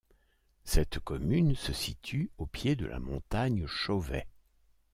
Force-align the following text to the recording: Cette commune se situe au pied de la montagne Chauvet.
Cette 0.63 0.97
commune 0.97 1.53
se 1.55 1.73
situe 1.73 2.31
au 2.39 2.47
pied 2.47 2.75
de 2.75 2.87
la 2.87 2.97
montagne 2.99 3.67
Chauvet. 3.67 4.25